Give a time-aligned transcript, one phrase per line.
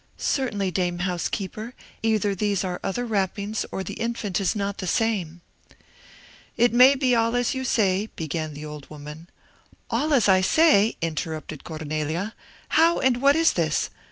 [0.17, 5.41] Certainly, dame housekeeper, either these are other wrappings, or the infant is not the same."
[6.57, 9.29] "It may all be as you say," began the old woman.
[9.91, 12.33] "All as I say!" interrupted Cornelia,
[12.69, 13.91] "how and what is this?